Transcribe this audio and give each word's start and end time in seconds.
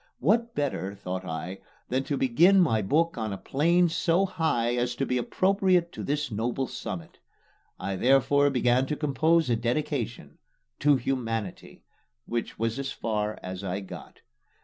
What 0.17 0.55
better, 0.55 0.95
thought 0.95 1.23
I, 1.25 1.59
than 1.89 2.03
to 2.05 2.17
begin 2.17 2.59
my 2.59 2.81
book 2.81 3.19
on 3.19 3.31
a 3.31 3.37
plane 3.37 3.87
so 3.87 4.25
high 4.25 4.73
as 4.75 4.95
to 4.95 5.05
be 5.05 5.19
appropriate 5.19 5.91
to 5.91 6.01
this 6.03 6.31
noble 6.31 6.65
summit? 6.65 7.19
I 7.79 7.95
therefore 7.97 8.49
began 8.49 8.87
to 8.87 8.95
compose 8.95 9.47
a 9.51 9.55
dedication. 9.55 10.39
"To 10.79 10.95
Humanity" 10.95 11.83
was 12.27 12.79
as 12.79 12.91
far 12.91 13.37
as 13.43 13.63
I 13.63 13.81
got. 13.81 14.21